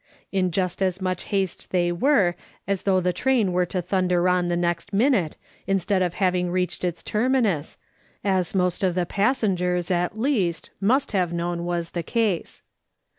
[0.31, 2.35] In just as much haste they were
[2.67, 3.89] as though the train were to G 82 MRS.
[3.91, 4.23] SOLOMON SMITH LOOKING ON.
[4.23, 7.77] thunder on the next minute, instead of liaving reached its terminus,
[8.23, 12.63] as most of the passengers, at least, must liave known was tlio case.